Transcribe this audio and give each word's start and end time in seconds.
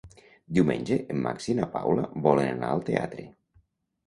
Diumenge 0.57 0.97
en 1.15 1.19
Max 1.25 1.49
i 1.49 1.57
na 1.59 1.67
Paula 1.75 2.07
volen 2.29 2.51
anar 2.55 2.71
al 2.73 2.83
teatre. 2.89 3.29